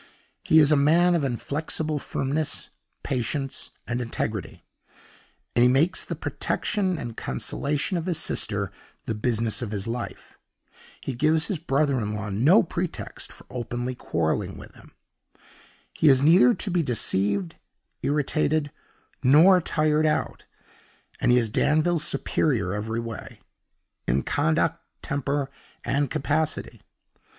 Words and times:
He 0.43 0.57
is 0.57 0.71
a 0.71 0.75
man 0.75 1.13
of 1.13 1.23
inflexible 1.23 1.99
firmness, 1.99 2.71
patience, 3.03 3.69
and 3.87 4.01
integrity, 4.01 4.65
and 5.55 5.61
he 5.61 5.69
makes 5.69 6.03
the 6.03 6.15
protection 6.15 6.97
and 6.97 7.15
consolation 7.15 7.97
of 7.99 8.07
his 8.07 8.17
sister 8.17 8.71
the 9.05 9.13
business 9.13 9.61
of 9.61 9.69
his 9.69 9.85
life. 9.85 10.39
He 11.01 11.13
gives 11.13 11.49
his 11.49 11.59
brother 11.59 11.99
in 11.99 12.15
law 12.15 12.29
no 12.31 12.63
pretext 12.63 13.31
for 13.31 13.45
openly 13.51 13.93
quarreling 13.93 14.57
with 14.57 14.73
him. 14.73 14.95
He 15.93 16.09
is 16.09 16.23
neither 16.23 16.55
to 16.55 16.71
be 16.71 16.81
deceived, 16.81 17.57
irritated, 18.01 18.71
nor 19.21 19.61
tired 19.61 20.07
out, 20.07 20.47
and 21.19 21.31
he 21.31 21.37
is 21.37 21.47
Danville's 21.47 22.03
superior 22.03 22.73
every 22.73 22.99
way 22.99 23.39
in 24.07 24.23
conduct, 24.23 24.83
temper, 25.03 25.51
and 25.85 26.09
capacity. 26.09 26.81